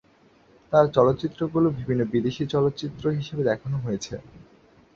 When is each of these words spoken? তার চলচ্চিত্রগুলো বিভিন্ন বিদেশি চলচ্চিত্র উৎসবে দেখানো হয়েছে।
তার 0.71 0.85
চলচ্চিত্রগুলো 0.93 1.67
বিভিন্ন 1.77 2.01
বিদেশি 2.13 2.43
চলচ্চিত্র 2.53 3.03
উৎসবে 3.11 3.43
দেখানো 3.49 3.77
হয়েছে। 3.77 4.13